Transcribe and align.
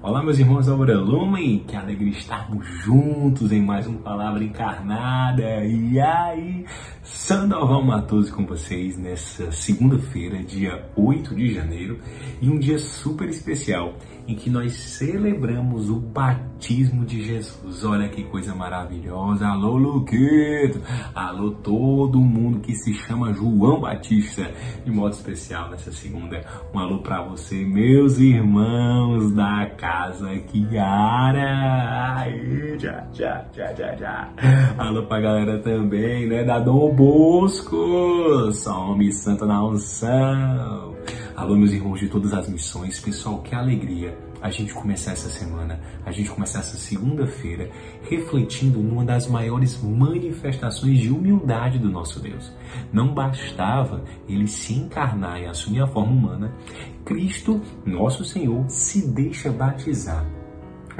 Olá, 0.00 0.22
meus 0.22 0.38
irmãos 0.38 0.66
da 0.66 0.74
Lumen, 0.74 1.64
que 1.66 1.74
alegria 1.74 2.12
estarmos 2.12 2.64
juntos 2.84 3.50
em 3.50 3.60
mais 3.60 3.84
uma 3.84 3.98
Palavra 3.98 4.44
Encarnada. 4.44 5.64
E 5.64 5.98
aí, 5.98 6.64
Sandoval 7.02 7.82
Matoso 7.82 8.32
com 8.32 8.46
vocês 8.46 8.96
nessa 8.96 9.50
segunda-feira, 9.50 10.40
dia 10.44 10.88
8 10.94 11.34
de 11.34 11.52
janeiro, 11.52 11.98
e 12.40 12.48
um 12.48 12.60
dia 12.60 12.78
super 12.78 13.28
especial 13.28 13.94
em 14.28 14.34
que 14.34 14.50
nós 14.50 14.74
celebramos 14.74 15.88
o 15.88 15.96
batismo 15.96 17.06
de 17.06 17.24
Jesus. 17.24 17.82
Olha 17.82 18.10
que 18.10 18.22
coisa 18.24 18.54
maravilhosa. 18.54 19.48
Alô, 19.48 19.78
Luquito! 19.78 20.82
Alô, 21.14 21.52
todo 21.52 22.20
mundo 22.20 22.60
que 22.60 22.74
se 22.74 22.92
chama 22.92 23.32
João 23.32 23.80
Batista, 23.80 24.52
de 24.84 24.90
modo 24.90 25.14
especial 25.14 25.70
nessa 25.70 25.90
segunda. 25.90 26.44
Um 26.74 26.78
alô 26.78 26.98
para 26.98 27.22
você, 27.22 27.64
meus 27.64 28.18
irmãos 28.18 29.32
da 29.32 29.64
casa 29.78 30.36
Kiara. 30.40 31.48
Já, 32.78 33.06
já, 33.14 33.46
já, 33.56 33.72
já, 33.72 33.96
já. 33.96 34.28
Alô 34.76 35.04
pra 35.04 35.20
galera 35.22 35.58
também, 35.60 36.26
né, 36.28 36.44
da 36.44 36.58
Dom 36.58 36.94
Bosco. 36.94 38.52
Some 38.52 39.10
Santa 39.10 39.46
na 39.46 39.64
unção. 39.64 40.87
Alô, 41.38 41.54
meus 41.54 41.70
irmãos 41.70 42.00
de 42.00 42.08
todas 42.08 42.34
as 42.34 42.48
missões, 42.48 42.98
pessoal, 42.98 43.40
que 43.42 43.54
alegria 43.54 44.18
a 44.42 44.50
gente 44.50 44.74
começar 44.74 45.12
essa 45.12 45.28
semana, 45.28 45.78
a 46.04 46.10
gente 46.10 46.28
começar 46.30 46.58
essa 46.58 46.76
segunda-feira 46.76 47.70
refletindo 48.10 48.80
numa 48.80 49.04
das 49.04 49.28
maiores 49.28 49.80
manifestações 49.80 50.98
de 50.98 51.10
humildade 51.10 51.78
do 51.78 51.88
nosso 51.88 52.18
Deus. 52.18 52.52
Não 52.92 53.14
bastava 53.14 54.02
ele 54.28 54.48
se 54.48 54.74
encarnar 54.74 55.40
e 55.40 55.46
assumir 55.46 55.80
a 55.80 55.86
forma 55.86 56.10
humana, 56.10 56.52
Cristo, 57.04 57.62
nosso 57.86 58.24
Senhor, 58.24 58.68
se 58.68 59.06
deixa 59.06 59.52
batizar. 59.52 60.26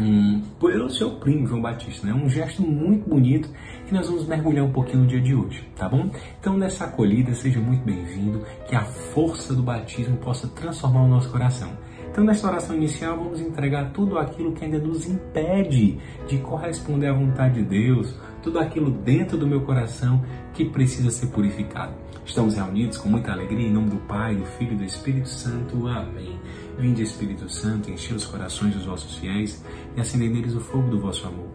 Um, 0.00 0.40
pelo 0.60 0.88
seu 0.88 1.10
primo 1.16 1.46
João 1.46 1.60
Batista, 1.60 2.06
né? 2.06 2.14
Um 2.14 2.28
gesto 2.28 2.62
muito 2.62 3.08
bonito 3.08 3.50
que 3.86 3.92
nós 3.92 4.06
vamos 4.06 4.26
mergulhar 4.28 4.64
um 4.64 4.70
pouquinho 4.70 5.02
no 5.02 5.08
dia 5.08 5.20
de 5.20 5.34
hoje, 5.34 5.68
tá 5.74 5.88
bom? 5.88 6.08
Então 6.38 6.56
nessa 6.56 6.84
acolhida 6.84 7.34
seja 7.34 7.58
muito 7.58 7.84
bem-vindo, 7.84 8.44
que 8.68 8.76
a 8.76 8.84
força 8.84 9.54
do 9.54 9.62
batismo 9.62 10.16
possa 10.18 10.46
transformar 10.48 11.02
o 11.02 11.08
nosso 11.08 11.28
coração. 11.30 11.70
Então 12.10 12.22
nesta 12.22 12.46
oração 12.46 12.76
inicial 12.76 13.16
vamos 13.16 13.40
entregar 13.40 13.90
tudo 13.90 14.18
aquilo 14.18 14.52
que 14.52 14.64
ainda 14.64 14.78
nos 14.78 15.08
impede 15.08 15.98
de 16.28 16.38
corresponder 16.38 17.08
à 17.08 17.12
vontade 17.12 17.62
de 17.62 17.68
Deus, 17.68 18.14
tudo 18.42 18.60
aquilo 18.60 18.90
dentro 18.90 19.36
do 19.36 19.46
meu 19.46 19.62
coração 19.62 20.22
que 20.54 20.64
precisa 20.64 21.10
ser 21.10 21.26
purificado. 21.26 21.92
Estamos 22.24 22.54
reunidos 22.54 22.98
com 22.98 23.08
muita 23.08 23.32
alegria 23.32 23.66
em 23.66 23.72
nome 23.72 23.90
do 23.90 23.96
Pai, 23.96 24.36
do 24.36 24.44
Filho 24.44 24.74
e 24.74 24.76
do 24.76 24.84
Espírito 24.84 25.28
Santo. 25.28 25.86
Amém. 25.86 26.38
Vinde 26.78 27.02
Espírito 27.02 27.48
Santo, 27.48 27.90
enche 27.90 28.14
os 28.14 28.24
corações 28.24 28.72
dos 28.72 28.84
vossos 28.84 29.16
fiéis 29.16 29.64
e 29.96 30.00
acendei 30.00 30.28
neles 30.28 30.54
o 30.54 30.60
fogo 30.60 30.88
do 30.88 31.00
vosso 31.00 31.26
amor. 31.26 31.48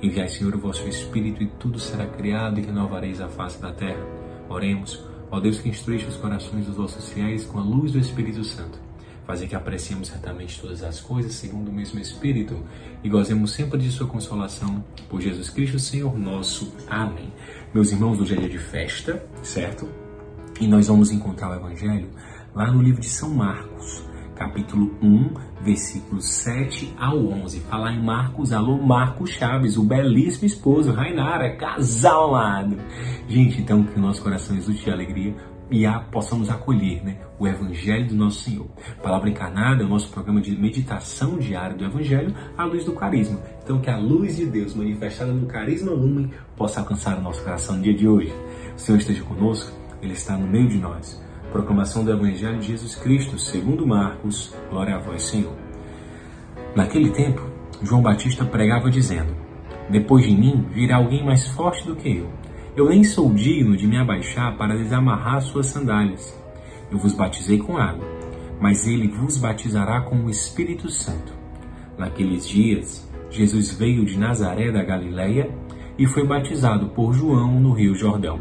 Enviai, 0.00 0.28
Senhor, 0.28 0.54
o 0.54 0.60
vosso 0.60 0.86
Espírito 0.86 1.42
e 1.42 1.48
tudo 1.58 1.80
será 1.80 2.06
criado 2.06 2.60
e 2.60 2.62
renovareis 2.62 3.20
a 3.20 3.28
face 3.28 3.60
da 3.60 3.72
terra. 3.72 4.00
Oremos, 4.48 5.04
ó 5.32 5.40
Deus 5.40 5.58
que 5.58 5.68
instruíste 5.68 6.06
os 6.06 6.16
corações 6.16 6.64
dos 6.64 6.76
vossos 6.76 7.08
fiéis 7.08 7.44
com 7.44 7.58
a 7.58 7.62
luz 7.62 7.90
do 7.90 7.98
Espírito 7.98 8.44
Santo. 8.44 8.78
Fazer 9.26 9.48
que 9.48 9.56
apreciemos 9.56 10.08
certamente 10.08 10.60
todas 10.60 10.84
as 10.84 11.00
coisas 11.00 11.34
segundo 11.34 11.70
o 11.70 11.74
mesmo 11.74 11.98
Espírito 11.98 12.56
e 13.02 13.08
gozemos 13.08 13.50
sempre 13.50 13.78
de 13.80 13.90
Sua 13.90 14.06
consolação. 14.06 14.84
Por 15.08 15.20
Jesus 15.20 15.50
Cristo, 15.50 15.80
Senhor 15.80 16.16
nosso. 16.16 16.72
Amém. 16.88 17.32
Meus 17.74 17.90
irmãos, 17.90 18.20
hoje 18.20 18.34
é 18.34 18.38
dia 18.38 18.48
de 18.48 18.58
festa, 18.58 19.26
certo? 19.42 19.88
E 20.60 20.68
nós 20.68 20.86
vamos 20.86 21.10
encontrar 21.10 21.50
o 21.50 21.54
Evangelho 21.56 22.08
lá 22.54 22.70
no 22.70 22.80
livro 22.80 23.00
de 23.00 23.08
São 23.08 23.30
Marcos 23.30 24.06
capítulo 24.38 24.94
1, 25.02 25.30
versículos 25.62 26.26
7 26.26 26.94
ao 26.96 27.18
11. 27.18 27.60
Falar 27.62 27.92
em 27.92 28.02
Marcos, 28.02 28.52
alô 28.52 28.78
Marcos 28.78 29.30
Chaves, 29.30 29.76
o 29.76 29.82
belíssimo 29.82 30.46
esposo, 30.46 30.92
Rainara, 30.92 31.56
casal 31.56 32.36
amado. 32.36 32.78
Gente, 33.28 33.60
então 33.60 33.82
que 33.82 33.98
o 33.98 34.00
nosso 34.00 34.22
coração 34.22 34.56
exulte 34.56 34.84
de 34.84 34.90
alegria 34.90 35.34
e 35.70 35.84
a, 35.84 35.98
possamos 35.98 36.48
acolher 36.48 37.04
né, 37.04 37.18
o 37.38 37.46
Evangelho 37.46 38.06
do 38.06 38.14
nosso 38.14 38.42
Senhor. 38.42 38.66
Palavra 39.02 39.28
Encarnada 39.28 39.82
é 39.82 39.86
o 39.86 39.88
nosso 39.88 40.08
programa 40.08 40.40
de 40.40 40.56
meditação 40.56 41.36
diária 41.36 41.76
do 41.76 41.84
Evangelho 41.84 42.32
à 42.56 42.64
luz 42.64 42.84
do 42.84 42.92
carisma. 42.92 43.40
Então 43.62 43.80
que 43.80 43.90
a 43.90 43.98
luz 43.98 44.36
de 44.36 44.46
Deus 44.46 44.74
manifestada 44.74 45.32
no 45.32 45.46
carisma 45.46 45.90
lumen 45.90 46.30
possa 46.56 46.80
alcançar 46.80 47.18
o 47.18 47.22
nosso 47.22 47.42
coração 47.42 47.76
no 47.76 47.82
dia 47.82 47.94
de 47.94 48.08
hoje. 48.08 48.32
O 48.76 48.78
Senhor 48.78 48.98
esteja 48.98 49.22
conosco, 49.24 49.76
Ele 50.00 50.12
está 50.12 50.36
no 50.36 50.46
meio 50.46 50.68
de 50.68 50.78
nós. 50.78 51.27
Proclamação 51.52 52.04
do 52.04 52.12
Evangelho 52.12 52.58
de 52.58 52.68
Jesus 52.68 52.94
Cristo, 52.94 53.38
segundo 53.38 53.86
Marcos. 53.86 54.54
Glória 54.70 54.96
a 54.96 54.98
vós, 54.98 55.22
Senhor. 55.22 55.54
Naquele 56.76 57.10
tempo, 57.10 57.40
João 57.82 58.02
Batista 58.02 58.44
pregava 58.44 58.90
dizendo: 58.90 59.34
Depois 59.88 60.26
de 60.26 60.36
mim 60.36 60.66
virá 60.70 60.96
alguém 60.96 61.24
mais 61.24 61.48
forte 61.48 61.86
do 61.86 61.96
que 61.96 62.18
eu. 62.18 62.28
Eu 62.76 62.90
nem 62.90 63.02
sou 63.02 63.32
digno 63.32 63.76
de 63.76 63.86
me 63.86 63.96
abaixar 63.96 64.58
para 64.58 64.76
desamarrar 64.76 65.40
suas 65.40 65.66
sandálias. 65.66 66.38
Eu 66.90 66.98
vos 66.98 67.14
batizei 67.14 67.58
com 67.58 67.78
água, 67.78 68.06
mas 68.60 68.86
ele 68.86 69.08
vos 69.08 69.38
batizará 69.38 70.02
com 70.02 70.16
o 70.16 70.30
Espírito 70.30 70.90
Santo. 70.90 71.32
Naqueles 71.96 72.46
dias, 72.46 73.10
Jesus 73.30 73.72
veio 73.72 74.04
de 74.04 74.18
Nazaré 74.18 74.70
da 74.70 74.84
Galileia 74.84 75.50
e 75.98 76.06
foi 76.06 76.26
batizado 76.26 76.88
por 76.88 77.14
João 77.14 77.58
no 77.58 77.72
Rio 77.72 77.94
Jordão. 77.94 78.38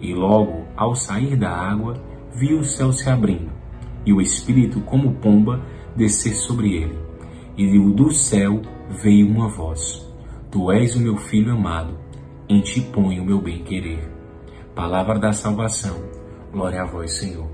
E 0.00 0.12
logo, 0.12 0.64
ao 0.76 0.94
sair 0.94 1.36
da 1.36 1.50
água, 1.50 2.09
viu 2.40 2.60
o 2.60 2.64
céu 2.64 2.90
se 2.90 3.06
abrindo 3.10 3.50
e 4.06 4.14
o 4.14 4.20
Espírito, 4.20 4.80
como 4.80 5.12
pomba, 5.16 5.60
descer 5.94 6.34
sobre 6.34 6.74
ele. 6.74 6.98
E 7.54 7.78
do 7.92 8.10
céu 8.10 8.62
veio 9.02 9.28
uma 9.28 9.46
voz: 9.46 10.10
Tu 10.50 10.72
és 10.72 10.96
o 10.96 11.00
meu 11.00 11.18
filho 11.18 11.52
amado, 11.52 11.98
em 12.48 12.62
ti 12.62 12.80
ponho 12.80 13.22
o 13.22 13.26
meu 13.26 13.42
bem-querer. 13.42 14.10
Palavra 14.74 15.18
da 15.18 15.32
salvação. 15.32 16.02
Glória 16.50 16.80
a 16.80 16.86
vós, 16.86 17.12
Senhor. 17.12 17.46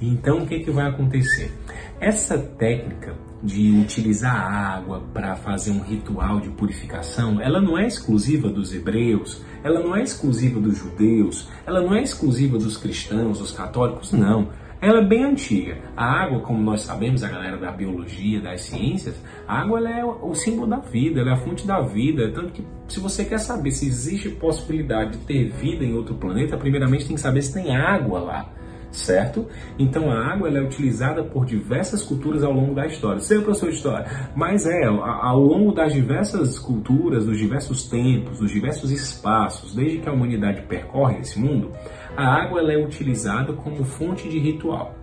Então, 0.00 0.38
o 0.38 0.46
que, 0.46 0.60
que 0.60 0.70
vai 0.70 0.88
acontecer? 0.88 1.52
Essa 2.00 2.38
técnica 2.38 3.14
de 3.42 3.72
utilizar 3.80 4.36
a 4.36 4.76
água 4.76 5.02
para 5.12 5.34
fazer 5.36 5.70
um 5.70 5.80
ritual 5.80 6.40
de 6.40 6.50
purificação, 6.50 7.40
ela 7.40 7.60
não 7.60 7.78
é 7.78 7.86
exclusiva 7.86 8.48
dos 8.48 8.74
hebreus, 8.74 9.42
ela 9.62 9.80
não 9.80 9.96
é 9.96 10.02
exclusiva 10.02 10.60
dos 10.60 10.78
judeus, 10.78 11.48
ela 11.66 11.80
não 11.80 11.94
é 11.94 12.02
exclusiva 12.02 12.58
dos 12.58 12.76
cristãos, 12.76 13.38
dos 13.38 13.52
católicos, 13.52 14.12
não. 14.12 14.48
ela 14.80 15.00
é 15.00 15.04
bem 15.04 15.24
antiga. 15.24 15.78
A 15.96 16.22
água, 16.22 16.40
como 16.40 16.62
nós 16.62 16.82
sabemos, 16.82 17.22
a 17.22 17.28
galera 17.28 17.56
da 17.56 17.70
biologia, 17.70 18.40
das 18.40 18.62
ciências, 18.62 19.14
a 19.46 19.60
água 19.60 19.80
é 19.88 20.04
o 20.04 20.34
símbolo 20.34 20.66
da 20.66 20.78
vida, 20.78 21.20
ela 21.20 21.30
é 21.30 21.34
a 21.34 21.36
fonte 21.36 21.66
da 21.66 21.80
vida. 21.80 22.30
Tanto 22.32 22.52
que, 22.52 22.64
se 22.88 23.00
você 23.00 23.24
quer 23.24 23.38
saber 23.38 23.70
se 23.70 23.86
existe 23.86 24.30
possibilidade 24.30 25.12
de 25.12 25.18
ter 25.24 25.50
vida 25.50 25.84
em 25.84 25.94
outro 25.94 26.14
planeta, 26.14 26.56
primeiramente 26.56 27.06
tem 27.06 27.14
que 27.14 27.20
saber 27.20 27.42
se 27.42 27.52
tem 27.52 27.76
água 27.76 28.20
lá 28.20 28.59
certo? 28.90 29.46
Então 29.78 30.10
a 30.10 30.32
água 30.32 30.48
é 30.48 30.60
utilizada 30.60 31.22
por 31.22 31.46
diversas 31.46 32.02
culturas 32.02 32.42
ao 32.42 32.52
longo 32.52 32.74
da 32.74 32.86
história. 32.86 33.20
Sei, 33.20 33.40
professor 33.40 33.70
de 33.70 33.76
história, 33.76 34.30
mas 34.34 34.66
é 34.66 34.84
ao 34.84 35.40
longo 35.40 35.72
das 35.72 35.92
diversas 35.92 36.58
culturas, 36.58 37.26
dos 37.26 37.38
diversos 37.38 37.88
tempos, 37.88 38.38
dos 38.38 38.50
diversos 38.50 38.90
espaços, 38.90 39.74
desde 39.74 39.98
que 39.98 40.08
a 40.08 40.12
humanidade 40.12 40.62
percorre 40.62 41.20
esse 41.20 41.38
mundo, 41.38 41.70
a 42.16 42.26
água 42.26 42.60
é 42.72 42.76
utilizada 42.76 43.52
como 43.52 43.84
fonte 43.84 44.28
de 44.28 44.38
ritual. 44.38 44.94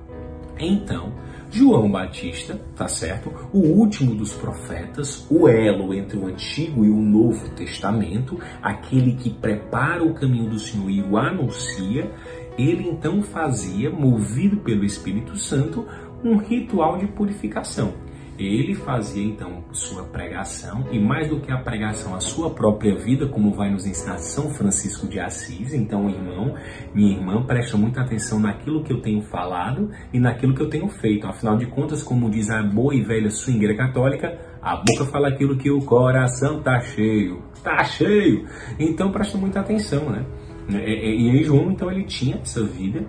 Então, 0.60 1.14
João 1.50 1.90
Batista, 1.90 2.60
tá 2.76 2.88
certo? 2.88 3.32
O 3.54 3.60
último 3.60 4.14
dos 4.16 4.34
profetas, 4.34 5.26
o 5.30 5.48
elo 5.48 5.94
entre 5.94 6.18
o 6.18 6.28
Antigo 6.28 6.84
e 6.84 6.90
o 6.90 6.98
Novo 6.98 7.50
Testamento, 7.52 8.40
aquele 8.62 9.14
que 9.14 9.30
prepara 9.30 10.04
o 10.04 10.14
caminho 10.14 10.50
do 10.50 10.60
Senhor 10.60 10.90
e 10.90 11.02
o 11.02 11.18
anuncia, 11.18 12.12
ele 12.58 12.88
então 12.90 13.22
fazia, 13.22 13.90
movido 13.90 14.58
pelo 14.58 14.84
Espírito 14.84 15.38
Santo, 15.38 15.86
um 16.24 16.38
ritual 16.38 16.98
de 16.98 17.08
purificação. 17.08 17.94
Ele 18.40 18.76
fazia 18.76 19.24
então 19.24 19.64
sua 19.72 20.04
pregação 20.04 20.86
e 20.92 21.00
mais 21.00 21.28
do 21.28 21.40
que 21.40 21.52
a 21.52 21.58
pregação, 21.58 22.14
a 22.14 22.20
sua 22.20 22.52
própria 22.52 22.96
vida, 22.96 23.28
como 23.28 23.52
vai 23.52 23.72
nos 23.72 23.88
ensinar 23.88 24.20
São 24.20 24.52
Francisco 24.52 25.08
de 25.08 25.20
Assis. 25.20 25.74
Então, 25.74 26.08
irmão, 26.08 26.54
minha 26.94 27.18
irmã, 27.18 27.44
presta 27.44 27.78
muita 27.78 28.02
atenção 28.02 28.40
naquilo 28.40 28.84
que 28.84 28.94
eu 28.94 29.02
tenho 29.02 29.24
falado 29.24 29.90
e 30.14 30.20
naquilo 30.20 30.54
que 30.54 30.62
eu 30.62 30.70
tenho 30.70 30.88
feito. 30.88 31.26
Afinal 31.26 31.58
de 31.58 31.66
contas, 31.66 32.04
como 32.04 32.30
diz 32.30 32.52
a 32.52 32.62
boa 32.62 32.94
e 32.94 33.02
velha 33.02 33.32
swingueira 33.32 33.76
católica, 33.76 34.38
a 34.62 34.76
boca 34.76 35.06
fala 35.06 35.30
aquilo 35.30 35.58
que 35.58 35.72
o 35.72 35.80
coração 35.80 36.62
tá 36.62 36.80
cheio. 36.80 37.42
Tá 37.64 37.84
cheio! 37.84 38.46
Então, 38.78 39.12
presta 39.12 39.36
muita 39.38 39.62
atenção, 39.62 40.12
né? 40.12 40.24
E 40.70 40.76
aí 40.76 41.44
João, 41.44 41.72
então, 41.72 41.92
ele 41.92 42.04
tinha 42.04 42.38
essa 42.38 42.64
vida 42.64 43.06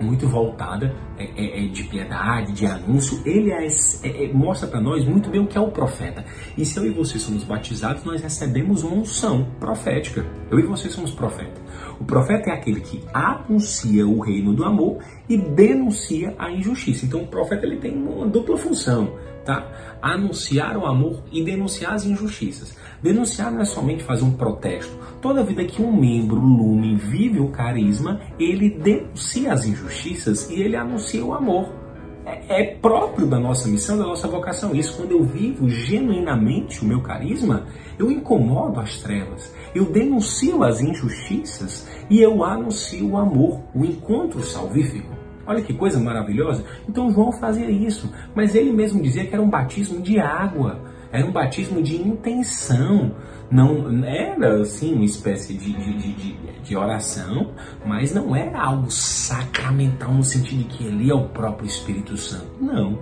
muito 0.00 0.26
voltada 0.28 0.94
é, 1.18 1.24
é, 1.24 1.64
é, 1.64 1.68
de 1.68 1.84
piedade, 1.84 2.52
de 2.52 2.66
anúncio. 2.66 3.20
Ele 3.24 3.50
é, 3.50 3.66
é, 3.66 4.24
é 4.24 4.32
mostra 4.32 4.68
para 4.68 4.80
nós 4.80 5.04
muito 5.04 5.30
bem 5.30 5.40
o 5.40 5.46
que 5.46 5.56
é 5.56 5.60
o 5.60 5.70
profeta. 5.70 6.24
E 6.56 6.64
se 6.64 6.78
eu 6.78 6.86
e 6.86 6.90
você 6.90 7.18
somos 7.18 7.44
batizados, 7.44 8.04
nós 8.04 8.20
recebemos 8.20 8.82
uma 8.82 8.96
unção 8.96 9.46
profética. 9.60 10.24
Eu 10.50 10.58
e 10.58 10.62
você 10.62 10.88
somos 10.88 11.12
profetas. 11.12 11.63
O 12.00 12.04
profeta 12.04 12.50
é 12.50 12.52
aquele 12.52 12.80
que 12.80 13.02
anuncia 13.12 14.06
o 14.06 14.20
reino 14.20 14.52
do 14.52 14.64
amor 14.64 14.98
e 15.28 15.36
denuncia 15.36 16.34
a 16.38 16.50
injustiça. 16.50 17.06
Então 17.06 17.22
o 17.22 17.26
profeta 17.26 17.66
ele 17.66 17.76
tem 17.76 17.94
uma 17.94 18.26
dupla 18.26 18.56
função, 18.56 19.12
tá? 19.44 19.66
Anunciar 20.02 20.76
o 20.76 20.86
amor 20.86 21.22
e 21.32 21.44
denunciar 21.44 21.94
as 21.94 22.04
injustiças. 22.04 22.76
Denunciar 23.02 23.52
não 23.52 23.60
é 23.60 23.64
somente 23.64 24.02
fazer 24.02 24.24
um 24.24 24.32
protesto. 24.32 24.92
Toda 25.20 25.44
vida 25.44 25.64
que 25.64 25.82
um 25.82 25.94
membro 25.94 26.40
lume 26.40 26.96
vive 26.96 27.40
o 27.40 27.48
carisma, 27.48 28.20
ele 28.38 28.70
denuncia 28.70 29.52
as 29.52 29.66
injustiças 29.66 30.50
e 30.50 30.60
ele 30.60 30.76
anuncia 30.76 31.24
o 31.24 31.34
amor. 31.34 31.83
É, 32.26 32.62
é 32.62 32.74
próprio 32.76 33.26
da 33.26 33.38
nossa 33.38 33.68
missão, 33.68 33.98
da 33.98 34.04
nossa 34.04 34.26
vocação. 34.26 34.74
Isso, 34.74 34.96
quando 34.96 35.12
eu 35.12 35.22
vivo 35.24 35.68
genuinamente 35.68 36.82
o 36.82 36.86
meu 36.86 37.02
carisma, 37.02 37.66
eu 37.98 38.10
incomodo 38.10 38.80
as 38.80 38.98
trevas, 38.98 39.52
eu 39.74 39.84
denuncio 39.84 40.62
as 40.62 40.80
injustiças 40.80 41.86
e 42.08 42.20
eu 42.20 42.42
anuncio 42.42 43.10
o 43.10 43.16
amor, 43.16 43.60
o 43.74 43.84
encontro 43.84 44.42
salvífico. 44.42 45.14
Olha 45.46 45.62
que 45.62 45.74
coisa 45.74 46.00
maravilhosa. 46.00 46.64
Então 46.88 47.10
João 47.10 47.32
fazia 47.32 47.70
isso, 47.70 48.10
mas 48.34 48.54
ele 48.54 48.72
mesmo 48.72 49.02
dizia 49.02 49.26
que 49.26 49.34
era 49.34 49.42
um 49.42 49.50
batismo 49.50 50.00
de 50.00 50.18
água. 50.18 50.80
Era 51.12 51.26
um 51.26 51.32
batismo 51.32 51.80
de 51.80 51.96
intenção. 51.96 53.14
Não 53.54 54.04
era 54.04 54.62
assim 54.62 54.94
uma 54.94 55.04
espécie 55.04 55.54
de, 55.54 55.72
de, 55.72 56.12
de, 56.12 56.36
de, 56.60 56.76
oração, 56.76 57.52
mas 57.86 58.12
não 58.12 58.34
era 58.34 58.60
algo 58.60 58.90
sacramental 58.90 60.12
no 60.12 60.24
sentido 60.24 60.64
de 60.64 60.64
que 60.64 60.84
ele 60.84 61.08
é 61.08 61.14
o 61.14 61.28
próprio 61.28 61.64
Espírito 61.64 62.16
Santo. 62.16 62.48
Não. 62.60 62.98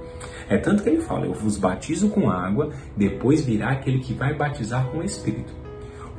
É 0.51 0.59
tanto 0.59 0.83
que 0.83 0.91
ele 0.91 1.01
fala: 1.01 1.25
Eu 1.25 1.33
vos 1.33 1.57
batizo 1.57 2.11
com 2.11 2.29
água, 2.29 2.69
depois 2.95 3.43
virá 3.43 3.71
aquele 3.71 4.01
que 4.01 4.13
vai 4.13 4.35
batizar 4.35 4.87
com 4.89 4.99
o 4.99 5.03
Espírito. 5.03 5.55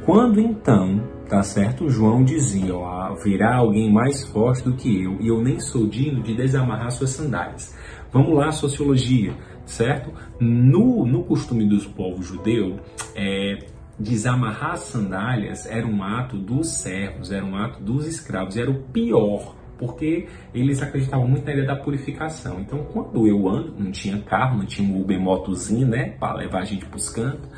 Quando 0.04 0.40
então, 0.40 1.08
tá 1.30 1.44
certo? 1.44 1.88
João 1.88 2.24
dizia: 2.24 2.76
ó, 2.76 3.14
virá 3.24 3.58
alguém 3.58 3.94
mais 3.94 4.24
forte 4.24 4.64
do 4.64 4.74
que 4.74 5.04
eu, 5.04 5.22
e 5.22 5.28
eu 5.28 5.44
nem 5.44 5.60
sou 5.60 5.86
digno 5.86 6.24
de 6.24 6.34
desamarrar 6.34 6.90
suas 6.90 7.12
sandálias. 7.12 7.72
Vamos 8.12 8.36
lá, 8.36 8.52
sociologia 8.52 9.36
certo? 9.66 10.12
No, 10.40 11.06
no 11.06 11.24
costume 11.24 11.68
dos 11.68 11.86
povos 11.88 12.28
judeus, 12.28 12.80
é, 13.16 13.58
desamarrar 14.04 14.78
sandálias 14.78 15.66
era 15.66 15.88
um 15.88 16.04
ato 16.04 16.38
dos 16.38 16.68
servos, 16.68 17.32
era 17.32 17.44
um 17.44 17.56
ato 17.56 17.82
dos 17.82 18.06
escravos, 18.06 18.58
era 18.58 18.70
o 18.70 18.84
pior, 18.84 19.56
porque 19.78 20.28
eles 20.54 20.82
acreditavam 20.82 21.28
muito 21.28 21.46
na 21.46 21.52
ideia 21.52 21.68
da 21.68 21.76
purificação. 21.76 22.60
Então, 22.60 22.84
quando 22.92 23.26
eu 23.28 23.48
ando, 23.48 23.74
não 23.78 23.92
tinha 23.92 24.22
carro, 24.22 24.58
não 24.58 24.66
tinha 24.66 24.88
um 24.88 25.02
Uber 25.02 25.20
motozinho, 25.20 25.88
né, 25.88 26.16
para 26.20 26.36
levar 26.36 26.60
a 26.60 26.66
gente 26.66 26.86
para 26.86 26.98
os 26.98 27.10
cantos. 27.10 27.50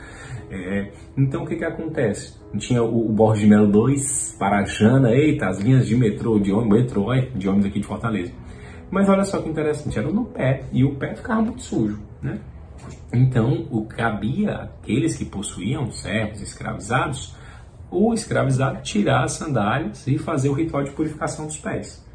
É, 0.50 0.92
então, 1.18 1.44
o 1.44 1.48
que 1.48 1.56
que 1.56 1.66
acontece? 1.66 2.38
Não 2.54 2.60
tinha 2.60 2.82
o, 2.84 3.10
o 3.10 3.12
Borges 3.12 3.42
de 3.42 3.50
Melo 3.50 3.68
2, 3.68 4.38
Parajana, 4.40 5.12
eita, 5.12 5.48
as 5.48 5.60
linhas 5.60 5.88
de 5.88 5.96
metrô, 5.96 6.40
de 6.40 6.52
ônibus, 6.52 6.80
metrô, 6.80 7.14
de 7.36 7.50
ônibus 7.50 7.66
aqui 7.66 7.80
de 7.80 7.88
Fortaleza. 7.88 8.32
Mas 8.92 9.10
olha 9.10 9.24
só 9.24 9.42
que 9.42 9.50
interessante, 9.50 9.98
era 9.98 10.10
no 10.10 10.26
pé 10.26 10.64
e 10.72 10.84
o 10.84 10.96
pé 10.96 11.16
ficava 11.16 11.42
muito 11.42 11.62
sujo, 11.62 12.00
né? 12.22 12.40
Então, 13.14 13.68
o 13.72 13.86
cabia 13.86 14.70
aqueles 14.82 15.18
que 15.18 15.26
possuíam 15.26 15.92
servos 15.92 16.42
escravizados, 16.42 17.36
o 17.92 18.14
escravizado 18.14 18.82
tirar 18.82 19.24
as 19.24 19.34
sandálias 19.34 20.06
e 20.08 20.18
fazer 20.18 20.50
o 20.50 20.54
ritual 20.54 20.84
de 20.84 20.92
purificação 20.92 21.46
dos 21.46 21.58
pés. 21.58 22.06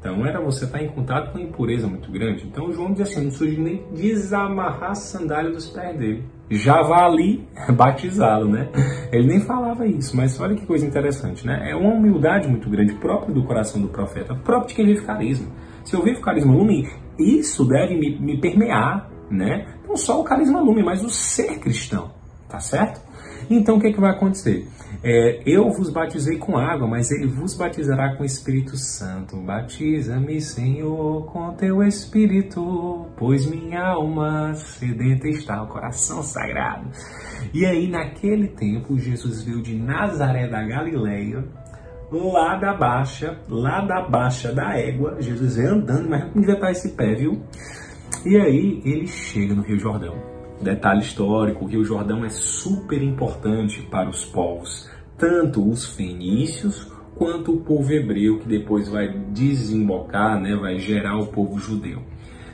Então 0.00 0.24
era 0.24 0.40
você 0.40 0.64
estar 0.64 0.82
em 0.82 0.88
contato 0.88 1.30
com 1.30 1.38
uma 1.38 1.46
impureza 1.46 1.86
muito 1.86 2.10
grande. 2.10 2.46
Então 2.46 2.72
João 2.72 2.90
diz 2.90 3.02
assim, 3.02 3.24
não 3.24 3.30
surge 3.30 3.60
nem 3.60 3.84
desamarrar 3.92 4.92
a 4.92 4.94
sandália 4.94 5.50
dos 5.50 5.68
pés 5.68 5.96
dele. 5.98 6.24
Já 6.50 6.80
vá 6.82 7.04
ali 7.04 7.46
batizá-lo, 7.76 8.48
né? 8.48 8.70
Ele 9.12 9.28
nem 9.28 9.40
falava 9.40 9.86
isso, 9.86 10.16
mas 10.16 10.40
olha 10.40 10.56
que 10.56 10.64
coisa 10.64 10.86
interessante, 10.86 11.46
né? 11.46 11.70
É 11.70 11.76
uma 11.76 11.92
humildade 11.92 12.48
muito 12.48 12.68
grande, 12.70 12.94
própria 12.94 13.34
do 13.34 13.44
coração 13.44 13.80
do 13.80 13.88
profeta, 13.88 14.34
próprio 14.34 14.68
de 14.68 14.74
quem 14.74 14.86
vive 14.86 15.04
carisma. 15.04 15.52
Se 15.84 15.94
eu 15.94 16.02
vivo 16.02 16.20
carisma 16.22 16.54
isso 17.18 17.66
deve 17.66 17.94
me, 17.94 18.18
me 18.18 18.40
permear, 18.40 19.10
né? 19.30 19.66
Não 19.86 19.96
só 19.96 20.20
o 20.20 20.24
carisma 20.24 20.60
lume, 20.60 20.82
mas 20.82 21.02
o 21.02 21.08
ser 21.08 21.58
cristão, 21.58 22.10
tá 22.48 22.58
certo? 22.58 23.00
Então 23.48 23.76
o 23.76 23.80
que, 23.80 23.88
é 23.88 23.92
que 23.92 24.00
vai 24.00 24.10
acontecer? 24.10 24.68
É, 25.02 25.42
eu 25.46 25.70
vos 25.70 25.90
batizei 25.90 26.36
com 26.36 26.58
água, 26.58 26.86
mas 26.86 27.10
ele 27.10 27.26
vos 27.26 27.54
batizará 27.54 28.14
com 28.14 28.22
o 28.22 28.26
Espírito 28.26 28.76
Santo. 28.76 29.36
Batiza-me, 29.38 30.40
Senhor, 30.40 31.24
com 31.26 31.52
teu 31.54 31.82
Espírito, 31.82 33.06
pois 33.16 33.46
minha 33.46 33.82
alma 33.82 34.54
sedenta 34.54 35.26
está, 35.26 35.62
o 35.62 35.68
coração 35.68 36.22
sagrado. 36.22 36.88
E 37.54 37.64
aí, 37.64 37.88
naquele 37.88 38.48
tempo, 38.48 38.98
Jesus 38.98 39.42
veio 39.42 39.62
de 39.62 39.74
Nazaré 39.74 40.46
da 40.46 40.62
Galileia 40.62 41.44
lá 42.12 42.56
da 42.56 42.74
baixa, 42.74 43.38
lá 43.48 43.80
da 43.82 44.02
baixa 44.02 44.52
da 44.52 44.76
égua, 44.76 45.16
Jesus 45.20 45.56
vem 45.56 45.66
andando, 45.66 46.08
mas 46.08 46.24
não 46.34 46.40
devia 46.40 46.54
estar 46.54 46.70
esse 46.72 46.90
pé, 46.90 47.14
viu? 47.14 47.40
E 48.24 48.36
aí 48.36 48.82
ele 48.84 49.06
chega 49.06 49.54
no 49.54 49.62
Rio 49.62 49.78
Jordão. 49.78 50.14
Detalhe 50.60 51.00
histórico, 51.00 51.64
o 51.64 51.68
Rio 51.68 51.82
Jordão 51.82 52.22
é 52.22 52.28
super 52.28 53.02
importante 53.02 53.80
para 53.90 54.10
os 54.10 54.26
povos, 54.26 54.90
tanto 55.16 55.66
os 55.66 55.86
fenícios 55.86 56.86
quanto 57.14 57.54
o 57.54 57.60
povo 57.60 57.90
hebreu, 57.90 58.38
que 58.38 58.46
depois 58.46 58.88
vai 58.88 59.08
desembocar, 59.08 60.38
né, 60.38 60.54
vai 60.54 60.78
gerar 60.78 61.18
o 61.18 61.28
povo 61.28 61.58
judeu. 61.58 62.02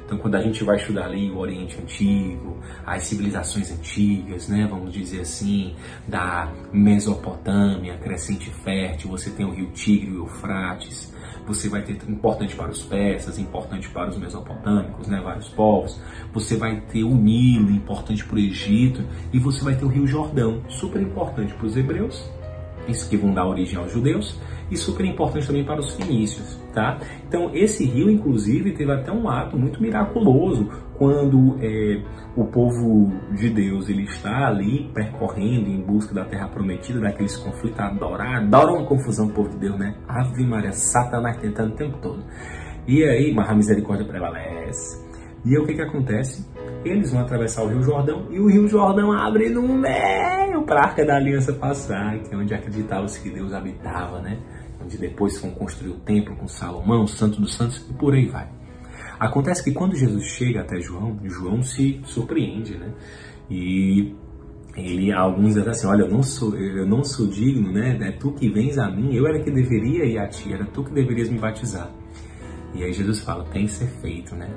Então, 0.07 0.17
quando 0.19 0.37
a 0.37 0.41
gente 0.41 0.63
vai 0.63 0.77
estudar 0.77 1.07
ali 1.07 1.29
o 1.33 1.39
Oriente 1.39 1.77
Antigo, 1.83 2.57
as 2.87 3.03
civilizações 3.03 3.73
antigas, 3.73 4.49
né, 4.49 4.65
vamos 4.71 4.93
dizer 4.93 5.23
assim, 5.23 5.75
da 6.07 6.53
Mesopotâmia, 6.73 7.99
crescente 7.99 8.49
fértil, 8.63 9.11
você 9.11 9.31
tem 9.31 9.45
o 9.45 9.51
rio 9.51 9.67
Tigre 9.73 10.13
e 10.13 10.13
o 10.13 10.19
Eufrates, 10.19 11.13
você 11.45 11.69
vai 11.69 11.83
ter 11.83 11.99
importante 12.09 12.55
para 12.55 12.71
os 12.71 12.83
persas, 12.85 13.37
importante 13.37 13.89
para 13.91 14.09
os 14.09 14.17
mesopotâmicos, 14.17 15.09
né, 15.09 15.21
vários 15.21 15.49
povos. 15.49 16.01
Você 16.33 16.57
vai 16.57 16.81
ter 16.81 17.03
o 17.03 17.15
Nilo, 17.15 17.71
importante 17.71 18.25
para 18.25 18.37
o 18.37 18.39
Egito, 18.39 19.05
e 19.33 19.41
você 19.41 19.65
vai 19.65 19.75
ter 19.75 19.85
o 19.85 19.89
Rio 19.89 20.07
Jordão, 20.07 20.63
super 20.69 21.03
importante 21.03 21.53
para 21.55 21.67
os 21.67 21.77
hebreus, 21.77 22.31
isso 22.89 23.09
que 23.09 23.17
vão 23.17 23.33
dar 23.33 23.47
origem 23.47 23.79
aos 23.79 23.93
judeus, 23.93 24.41
e 24.71 24.77
super 24.77 25.07
importante 25.07 25.47
também 25.47 25.65
para 25.65 25.81
os 25.81 25.95
fenícios, 25.95 26.61
tá? 26.75 26.99
Então 27.27 27.51
esse 27.55 27.85
rio, 27.85 28.11
inclusive, 28.11 28.73
teve 28.73 28.93
até 28.93 29.13
um 29.13 29.29
ato 29.29 29.57
muito 29.57 29.81
miraculoso 29.81 30.69
quando 30.99 31.57
é, 31.61 32.03
o 32.37 32.45
povo 32.47 33.13
de 33.37 33.51
Deus 33.51 33.89
ele 33.89 34.05
está 34.05 34.49
ali 34.49 34.91
percorrendo 34.93 35.69
em 35.69 35.81
busca 35.81 36.15
da 36.15 36.25
Terra 36.25 36.49
Prometida, 36.49 37.01
daqueles 37.01 37.37
conflitos, 37.37 37.79
adorar, 37.79 38.43
adoram 38.43 38.77
uma 38.77 38.87
confusão 38.87 39.27
o 39.27 39.33
povo 39.33 39.51
de 39.51 39.59
Deus, 39.59 39.79
né? 39.79 39.95
Ave 40.09 40.45
Maria, 40.45 40.73
Satanás 40.73 41.37
tentando 41.37 41.75
o 41.75 41.77
tempo 41.77 41.99
todo. 41.99 42.25
E 42.87 43.05
aí, 43.05 43.33
mas 43.35 43.49
a 43.49 43.55
misericórdia 43.55 44.07
prevalece. 44.07 45.05
E 45.45 45.51
aí 45.51 45.63
o 45.63 45.67
que 45.67 45.75
que 45.75 45.83
acontece? 45.83 46.45
Eles 46.87 47.11
vão 47.11 47.21
atravessar 47.21 47.65
o 47.65 47.69
Rio 47.69 47.83
Jordão 47.83 48.29
e 48.31 48.39
o 48.39 48.47
Rio 48.47 48.69
Jordão 48.69 49.11
abre 49.13 49.51
no 49.51 49.63
meio 49.63 50.63
para 50.63 50.81
a 50.81 50.85
Arca 50.85 51.05
da 51.05 51.17
Aliança 51.17 51.53
passar, 51.53 52.19
que 52.21 52.33
é 52.33 52.37
onde 52.37 52.55
acreditava-se 52.55 53.21
que 53.21 53.29
Deus 53.29 53.53
habitava, 53.53 54.21
né? 54.21 54.39
Onde 54.83 54.97
depois 54.97 55.41
vão 55.41 55.51
construir 55.51 55.91
o 55.91 55.99
templo 56.01 56.37
com 56.37 56.47
Salomão, 56.47 57.03
o 57.03 57.09
Santo 57.09 57.41
dos 57.41 57.55
Santos 57.55 57.85
e 57.91 57.93
por 57.95 58.15
aí 58.15 58.27
vai. 58.27 58.49
Acontece 59.19 59.65
que 59.65 59.73
quando 59.73 59.97
Jesus 59.97 60.25
chega 60.25 60.61
até 60.61 60.79
João, 60.79 61.19
João 61.25 61.63
se 61.63 62.01
surpreende, 62.05 62.77
né? 62.77 62.93
E 63.51 64.15
ele, 64.77 65.11
alguns 65.11 65.55
dizem 65.55 65.69
assim, 65.69 65.87
olha, 65.87 66.03
eu 66.03 66.11
não 66.11 66.23
sou, 66.23 66.55
eu 66.55 66.87
não 66.87 67.03
sou 67.03 67.27
digno, 67.27 67.73
né? 67.73 67.99
É 68.01 68.13
tu 68.13 68.33
que 68.33 68.49
vens 68.49 68.79
a 68.79 68.91
mim, 68.91 69.15
eu 69.15 69.27
era 69.27 69.43
que 69.43 69.51
deveria 69.51 70.05
ir 70.05 70.19
a 70.19 70.29
ti, 70.29 70.53
era 70.53 70.67
tu 70.67 70.85
que 70.85 70.93
deverias 70.93 71.31
me 71.31 71.39
batizar. 71.39 71.91
E 72.75 72.85
aí 72.85 72.93
Jesus 72.93 73.21
fala, 73.21 73.45
tem 73.45 73.65
que 73.65 73.73
ser 73.73 73.87
feito, 74.03 74.37
né? 74.37 74.51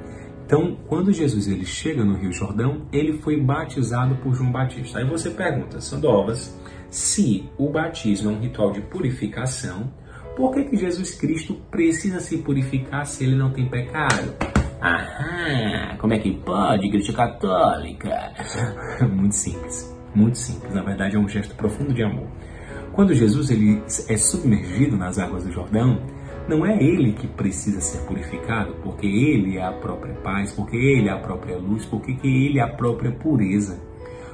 Então, 0.50 0.75
quando 0.88 1.13
Jesus 1.13 1.48
ele 1.48 1.63
chega 1.63 2.03
no 2.03 2.18
Rio 2.18 2.34
Jordão, 2.34 2.82
ele 2.91 3.20
foi 3.20 3.39
batizado 3.39 4.15
por 4.15 4.34
João 4.34 4.51
Batista. 4.51 4.98
Aí 4.98 5.06
você 5.06 5.29
pergunta, 5.29 5.79
Sandovas, 5.79 6.60
se 6.89 7.48
o 7.56 7.70
batismo 7.70 8.32
é 8.32 8.34
um 8.34 8.39
ritual 8.39 8.72
de 8.72 8.82
purificação, 8.82 9.94
por 10.36 10.51
que, 10.51 10.63
que 10.63 10.75
Jesus 10.75 11.13
Cristo 11.13 11.53
precisa 11.70 12.20
se 12.20 12.39
purificar 12.39 13.06
se 13.06 13.25
ele 13.25 13.36
não 13.36 13.51
tem 13.51 13.70
pecado? 13.70 14.34
Aham, 14.82 15.96
como 16.00 16.15
é 16.15 16.18
que 16.18 16.32
pode, 16.38 16.88
Igreja 16.88 17.13
Católica? 17.13 18.34
muito 19.08 19.36
simples, 19.36 19.96
muito 20.15 20.39
simples. 20.39 20.74
Na 20.74 20.82
verdade, 20.82 21.15
é 21.15 21.20
um 21.20 21.29
gesto 21.29 21.53
profundo 21.53 21.94
de 21.94 22.01
amor. 22.01 22.27
Quando 22.91 23.13
Jesus 23.13 23.51
ele 23.51 23.84
é 24.08 24.18
submergido 24.18 24.98
nas 24.98 25.20
águas 25.20 25.44
do 25.44 25.51
Jordão, 25.51 26.01
não 26.50 26.65
é 26.65 26.82
ele 26.82 27.13
que 27.13 27.27
precisa 27.27 27.79
ser 27.79 28.00
purificado, 28.00 28.74
porque 28.84 29.06
ele 29.06 29.58
é 29.58 29.63
a 29.63 29.72
própria 29.72 30.15
paz, 30.15 30.51
porque 30.51 30.75
ele 30.75 31.08
é 31.08 31.12
a 31.12 31.20
própria 31.20 31.58
luz, 31.58 31.86
porque 31.86 32.18
ele 32.24 32.58
é 32.58 32.63
a 32.63 32.68
própria 32.68 33.12
pureza. 33.12 33.79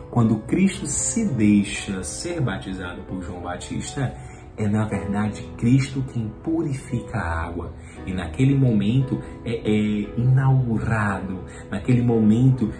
Quando 0.10 0.38
Cristo 0.48 0.88
se 0.88 1.26
deixa 1.26 2.02
ser 2.04 2.40
batizado 2.40 3.02
por 3.02 3.22
João 3.22 3.42
Batista, 3.42 4.16
é 4.58 4.66
na 4.66 4.86
verdade 4.86 5.44
Cristo 5.58 6.02
quem 6.14 6.32
purifica 6.42 7.18
a 7.18 7.48
água. 7.48 7.74
E 8.06 8.14
naquele 8.14 8.56
momento 8.56 9.22
é, 9.44 9.56
é 9.56 10.10
inaugurado, 10.18 11.44
naquele 11.70 12.02
momento 12.02 12.72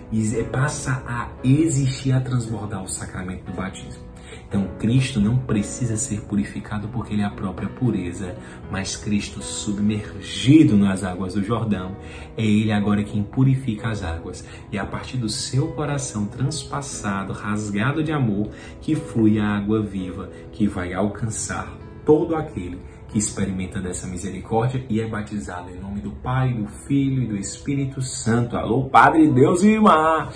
passa 0.50 1.04
a 1.06 1.30
existir, 1.44 2.14
a 2.14 2.22
transbordar 2.22 2.82
o 2.82 2.88
sacramento 2.88 3.44
do 3.44 3.54
batismo. 3.54 4.06
Então 4.48 4.68
Cristo 4.80 5.20
não 5.20 5.38
precisa 5.38 5.98
ser 5.98 6.22
purificado 6.22 6.88
porque 6.90 7.14
ele 7.14 7.22
é 7.22 7.26
a 7.26 7.32
própria 7.32 7.70
pureza, 7.70 8.36
mas 8.72 8.96
Cristo 8.96 9.42
submergido 9.42 10.78
nas 10.78 11.04
águas 11.04 11.34
do 11.34 11.44
Jordão, 11.44 11.96
é 12.38 12.46
ele 12.46 12.72
agora 12.72 13.04
quem 13.04 13.24
purifica 13.24 13.90
as 13.90 14.04
águas. 14.04 14.46
E 14.72 14.78
é 14.78 14.80
a 14.80 14.86
partir 14.86 15.18
do 15.18 15.30
seu 15.30 15.70
coração 15.70 16.26
transpassado, 16.26 17.34
rasgado 17.34 18.04
de 18.04 18.12
amor, 18.12 18.50
que 18.82 18.96
flui 18.96 19.40
a 19.40 19.48
água 19.48 19.82
viva 19.82 20.30
que 20.52 20.68
vai 20.68 20.94
alcançar 20.94 21.76
todo 22.06 22.36
aquele 22.36 22.80
que 23.08 23.18
experimenta 23.18 23.82
dessa 23.82 24.08
misericórdia 24.08 24.86
e 24.90 25.00
é 25.00 25.08
batizado 25.08 25.70
em 25.70 25.80
nome 25.80 26.02
do 26.02 26.12
Pai, 26.12 26.54
do 26.54 26.68
Filho 26.68 27.24
e 27.24 27.28
do 27.28 27.38
Espírito 27.38 28.02
Santo. 28.02 28.58
Alô, 28.58 28.90
Padre 28.90 29.28
Deus 29.28 29.64
e 29.64 29.70
irmã! 29.70 30.30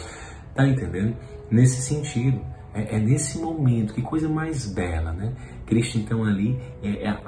Tá 0.55 0.67
entendendo? 0.67 1.15
Nesse 1.51 1.81
sentido. 1.81 2.39
É, 2.79 2.95
é, 2.95 2.99
nesse 2.99 3.37
momento, 3.39 3.93
que 3.93 4.01
coisa 4.01 4.29
mais 4.29 4.65
bela, 4.65 5.11
né? 5.11 5.33
Cristo, 5.65 5.97
então, 5.97 6.23
ali 6.23 6.57
é, 6.81 7.09
é 7.09 7.19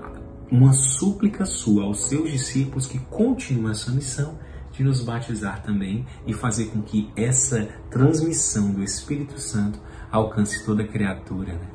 uma 0.50 0.72
súplica 0.72 1.46
sua 1.46 1.84
aos 1.84 2.06
seus 2.08 2.32
discípulos 2.32 2.88
que 2.88 3.00
continuem 3.00 3.72
essa 3.72 3.92
missão 3.92 4.40
de 4.72 4.84
nos 4.84 5.04
batizar 5.04 5.62
também 5.62 6.06
e 6.26 6.34
fazer 6.34 6.68
com 6.68 6.82
que 6.82 7.12
essa 7.16 7.68
transmissão 7.90 8.72
do 8.72 8.82
Espírito 8.82 9.40
Santo 9.40 9.80
alcance 10.10 10.66
toda 10.66 10.88
criatura, 10.88 11.54
né? 11.54 11.68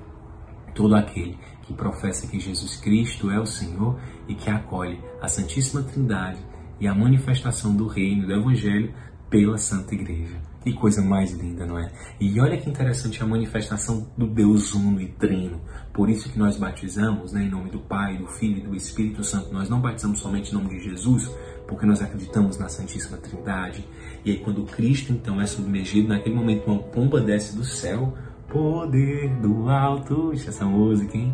todo 0.74 0.94
aquele 0.94 1.38
que 1.62 1.74
professa 1.74 2.26
que 2.26 2.40
Jesus 2.40 2.76
Cristo 2.76 3.30
é 3.30 3.38
o 3.38 3.46
Senhor 3.46 3.98
e 4.28 4.34
que 4.34 4.48
acolhe 4.48 5.00
a 5.20 5.28
Santíssima 5.28 5.82
Trindade 5.82 6.38
e 6.80 6.86
a 6.86 6.94
manifestação 6.94 7.74
do 7.74 7.86
reino 7.86 8.26
do 8.26 8.32
Evangelho 8.32 8.94
pela 9.28 9.58
Santa 9.58 9.94
Igreja. 9.94 10.40
Que 10.66 10.72
coisa 10.72 11.00
mais 11.00 11.30
linda, 11.30 11.64
não 11.64 11.78
é? 11.78 11.92
E 12.20 12.40
olha 12.40 12.56
que 12.56 12.68
interessante 12.68 13.22
a 13.22 13.26
manifestação 13.26 14.08
do 14.18 14.26
Deus 14.26 14.74
uno 14.74 15.00
e 15.00 15.06
trino. 15.06 15.60
Por 15.92 16.10
isso 16.10 16.28
que 16.28 16.36
nós 16.36 16.56
batizamos, 16.56 17.32
né, 17.32 17.44
em 17.44 17.48
nome 17.48 17.70
do 17.70 17.78
Pai, 17.78 18.18
do 18.18 18.26
Filho 18.26 18.58
e 18.58 18.60
do 18.62 18.74
Espírito 18.74 19.22
Santo. 19.22 19.54
Nós 19.54 19.70
não 19.70 19.80
batizamos 19.80 20.18
somente 20.18 20.50
em 20.50 20.54
nome 20.54 20.70
de 20.70 20.82
Jesus, 20.82 21.30
porque 21.68 21.86
nós 21.86 22.02
acreditamos 22.02 22.58
na 22.58 22.68
Santíssima 22.68 23.16
Trindade. 23.16 23.86
E 24.24 24.32
aí 24.32 24.38
quando 24.38 24.64
Cristo 24.64 25.12
então 25.12 25.40
é 25.40 25.46
submergido, 25.46 26.08
naquele 26.08 26.34
momento 26.34 26.66
uma 26.66 26.82
pomba 26.82 27.20
desce 27.20 27.54
do 27.54 27.64
céu, 27.64 28.12
poder 28.48 29.28
do 29.36 29.70
alto, 29.70 30.32
essa 30.32 30.64
música, 30.64 31.16
hein? 31.16 31.32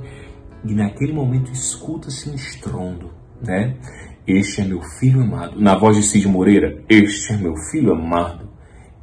E 0.63 0.75
naquele 0.75 1.15
momento 1.15 1.51
escuta-se 1.51 2.29
um 2.29 2.35
estrondo, 2.35 3.11
né? 3.41 3.79
Este 4.27 4.61
é 4.61 4.65
meu 4.67 4.83
filho 4.83 5.23
amado. 5.23 5.59
Na 5.59 5.75
voz 5.75 5.97
de 5.97 6.03
Cid 6.03 6.29
Moreira, 6.29 6.85
este 6.87 7.33
é 7.33 7.39
meu 7.39 7.57
filho 7.71 7.95
amado 7.95 8.52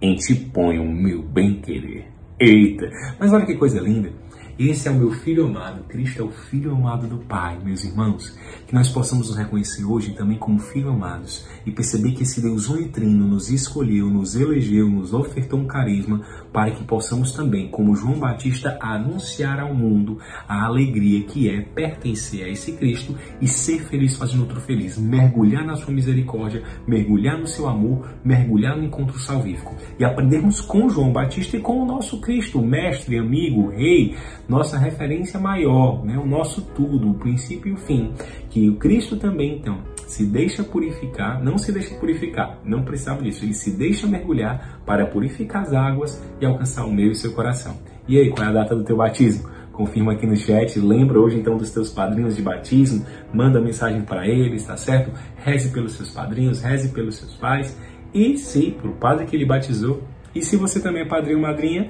em 0.01 0.15
ti 0.15 0.35
ponho 0.35 0.83
o 0.83 0.93
meu 0.93 1.21
bem-querer. 1.21 2.05
Eita! 2.39 2.89
Mas 3.19 3.33
olha 3.33 3.45
que 3.45 3.55
coisa 3.55 3.79
linda! 3.81 4.11
Esse 4.59 4.89
é 4.89 4.91
o 4.91 4.95
meu 4.95 5.11
filho 5.11 5.45
amado, 5.45 5.85
Cristo 5.85 6.21
é 6.21 6.25
o 6.25 6.31
filho 6.31 6.73
amado 6.73 7.07
do 7.07 7.19
Pai, 7.19 7.57
meus 7.63 7.85
irmãos. 7.85 8.37
Que 8.67 8.73
nós 8.75 8.89
possamos 8.89 9.29
nos 9.29 9.37
reconhecer 9.37 9.85
hoje 9.85 10.11
também 10.11 10.37
como 10.37 10.59
filhos 10.59 10.91
amados 10.91 11.47
e 11.65 11.71
perceber 11.71 12.11
que 12.11 12.23
esse 12.23 12.41
Deus 12.41 12.67
unitrino 12.67 13.25
nos 13.25 13.49
escolheu, 13.49 14.07
nos 14.07 14.35
elegeu, 14.35 14.89
nos 14.89 15.13
ofertou 15.13 15.61
um 15.61 15.65
carisma 15.65 16.25
para 16.51 16.71
que 16.71 16.83
possamos 16.83 17.31
também, 17.31 17.69
como 17.69 17.95
João 17.95 18.19
Batista, 18.19 18.77
anunciar 18.81 19.61
ao 19.61 19.73
mundo 19.73 20.19
a 20.45 20.65
alegria 20.65 21.23
que 21.23 21.49
é 21.49 21.61
pertencer 21.61 22.43
a 22.43 22.49
esse 22.49 22.73
Cristo 22.73 23.15
e 23.39 23.47
ser 23.47 23.85
feliz 23.85 24.17
fazendo 24.17 24.41
outro 24.41 24.59
feliz, 24.59 24.97
mergulhar 24.97 25.65
na 25.65 25.77
sua 25.77 25.93
misericórdia, 25.93 26.63
mergulhar 26.85 27.39
no 27.39 27.47
seu 27.47 27.65
amor, 27.65 28.09
mergulhar 28.25 28.75
no 28.75 28.83
encontro 28.83 29.17
salvífico 29.19 29.73
e 29.97 30.03
aprendermos 30.03 30.59
com 30.59 30.89
João 30.89 31.13
Batista 31.13 31.55
e 31.55 31.61
com 31.61 31.81
o 31.81 31.85
nosso 31.85 32.19
Cristo, 32.19 32.61
mestre, 32.61 33.17
amigo, 33.17 33.69
rei, 33.69 34.17
nossa 34.49 34.79
referência 34.79 35.39
maior, 35.39 36.03
né? 36.03 36.17
o 36.17 36.25
nosso 36.25 36.63
tudo, 36.75 37.11
o 37.11 37.13
princípio 37.13 37.69
e 37.69 37.73
o 37.73 37.77
fim. 37.77 38.11
Que 38.49 38.67
o 38.67 38.75
Cristo 38.77 39.15
também, 39.15 39.57
então, 39.59 39.77
se 40.07 40.25
deixa 40.25 40.63
purificar, 40.63 41.41
não 41.41 41.57
se 41.57 41.71
deixa 41.71 41.93
purificar, 41.95 42.59
não 42.65 42.83
precisava 42.83 43.21
disso, 43.21 43.45
ele 43.45 43.53
se 43.53 43.77
deixa 43.77 44.07
mergulhar 44.07 44.81
para 44.85 45.05
purificar 45.05 45.61
as 45.61 45.73
águas 45.73 46.21
e 46.41 46.45
alcançar 46.45 46.85
o 46.85 46.91
meu 46.91 47.07
e 47.07 47.11
o 47.11 47.15
seu 47.15 47.31
coração. 47.33 47.77
E 48.07 48.17
aí, 48.17 48.31
qual 48.31 48.47
é 48.47 48.49
a 48.49 48.53
data 48.53 48.75
do 48.75 48.83
teu 48.83 48.97
batismo? 48.97 49.47
Confirma 49.71 50.13
aqui 50.13 50.25
no 50.25 50.35
chat, 50.35 50.77
lembra 50.79 51.19
hoje 51.19 51.37
então 51.37 51.55
dos 51.55 51.69
teus 51.71 51.89
padrinhos 51.89 52.35
de 52.35 52.41
batismo, 52.41 53.05
manda 53.31 53.61
mensagem 53.61 54.01
para 54.01 54.27
eles, 54.27 54.65
tá 54.65 54.75
certo? 54.75 55.11
Reze 55.37 55.69
pelos 55.69 55.93
seus 55.93 56.09
padrinhos, 56.09 56.61
reze 56.61 56.89
pelos 56.89 57.15
seus 57.15 57.35
pais 57.35 57.77
e 58.13 58.37
se, 58.37 58.71
para 58.71 58.89
o 58.89 58.95
padre 58.95 59.25
que 59.25 59.35
ele 59.35 59.45
batizou, 59.45 60.03
e 60.33 60.41
se 60.41 60.57
você 60.57 60.81
também 60.81 61.03
é 61.03 61.05
padrinho 61.05 61.37
ou 61.37 61.43
madrinha, 61.43 61.89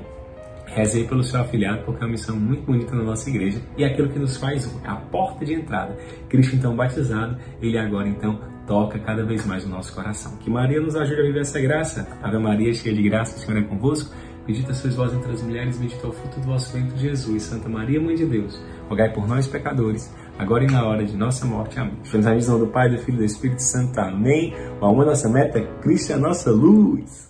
Rezei 0.76 1.06
pelo 1.06 1.24
seu 1.24 1.42
afilhado, 1.42 1.84
porque 1.84 2.04
é 2.04 2.06
uma 2.06 2.12
missão 2.12 2.36
muito 2.36 2.64
bonita 2.64 2.96
na 2.96 3.04
nossa 3.04 3.30
igreja 3.30 3.62
e 3.78 3.84
é 3.84 3.88
aquilo 3.88 4.10
que 4.10 4.20
nos 4.20 4.38
faz 4.38 4.72
a 4.86 4.96
porta 4.96 5.44
de 5.44 5.54
entrada. 5.54 5.98
Cristo, 6.30 6.56
então, 6.56 6.76
batizado, 6.76 7.38
ele 7.62 7.78
agora, 7.78 8.08
então, 8.08 8.40
toca 8.68 9.00
cada 9.00 9.26
vez 9.26 9.46
mais 9.46 9.66
o 9.66 9.70
nosso 9.70 9.94
coração. 9.94 10.38
Que 10.38 10.50
Maria 10.50 10.80
nos 10.80 10.96
ajude 10.96 11.22
a 11.22 11.24
viver 11.24 11.42
essa 11.42 11.60
graça. 11.60 12.08
Ave 12.22 12.38
Maria, 12.38 12.72
cheia 12.74 12.96
de 12.96 13.02
graça, 13.02 13.36
o 13.36 13.40
Senhor 13.40 13.60
é 13.60 13.64
convosco. 13.64 14.14
Bendita 14.46 14.74
sois 14.74 14.96
vós 14.96 15.14
entre 15.14 15.32
as 15.32 15.44
mulheres, 15.44 15.78
bendito 15.78 16.06
é 16.06 16.10
o 16.10 16.12
fruto 16.12 16.40
do 16.40 16.46
vosso 16.48 16.76
ventre, 16.76 16.98
Jesus. 16.98 17.44
Santa 17.44 17.70
Maria, 17.70 18.02
Mãe 18.02 18.16
de 18.16 18.26
Deus, 18.26 18.60
rogai 18.88 19.12
por 19.12 19.28
nós, 19.28 19.48
pecadores, 19.48 20.12
agora 20.40 20.64
e 20.64 20.68
na 20.68 20.84
hora 20.88 21.06
de 21.06 21.16
nossa 21.16 21.46
morte. 21.46 21.80
Amém. 21.80 21.98
Feliz 22.04 22.26
a 22.26 22.34
visão 22.34 22.60
do 22.60 22.68
Pai, 22.68 22.90
do 22.90 22.98
Filho 22.98 23.18
e 23.18 23.20
do 23.20 23.26
Espírito 23.26 23.62
Santo. 23.62 24.00
Amém. 24.00 24.54
O 24.82 24.86
amor, 24.86 25.06
nossa 25.06 25.30
meta, 25.30 25.62
Cristo 25.82 26.14
é 26.14 26.16
a 26.16 26.20
nossa 26.20 26.50
luz. 26.50 27.29